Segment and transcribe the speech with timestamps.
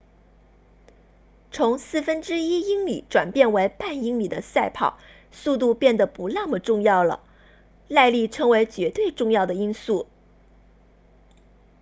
[1.51, 4.97] 从四分之一英里转变为半英里的赛跑
[5.31, 7.21] 速度变得不那么重要了
[7.87, 10.07] 耐力成为绝对重要的因素